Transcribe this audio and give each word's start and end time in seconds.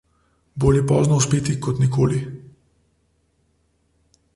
Bolje 0.63 0.79
pozno 0.91 1.19
uspeti 1.21 1.57
kot 1.67 1.83
nikoli. 1.85 2.25